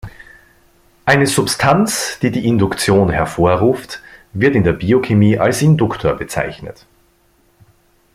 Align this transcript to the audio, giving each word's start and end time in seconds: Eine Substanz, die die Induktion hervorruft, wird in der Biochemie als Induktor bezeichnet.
Eine 1.05 1.27
Substanz, 1.27 2.17
die 2.23 2.31
die 2.31 2.47
Induktion 2.47 3.11
hervorruft, 3.11 4.01
wird 4.33 4.55
in 4.55 4.63
der 4.63 4.73
Biochemie 4.73 5.37
als 5.37 5.61
Induktor 5.61 6.15
bezeichnet. 6.15 6.87